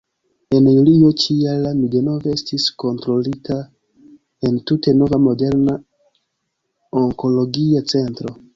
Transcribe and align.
En 0.59 0.67
julio 0.67 1.09
ĉi-jara 1.23 1.73
mi 1.81 1.89
denove 1.95 2.33
estis 2.37 2.65
kontrolita 2.85 3.59
en 4.49 4.57
tute 4.71 4.97
nova 5.03 5.21
moderna 5.29 5.77
onkologia 7.07 7.89
centro. 7.97 8.39